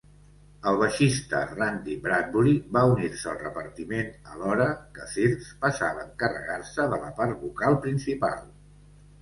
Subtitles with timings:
[0.69, 7.01] El baixista Randy Bradbury va unir-se al repartiment alhora que Thirsk passava a encarregar-se de
[7.07, 8.43] la part vocal principal.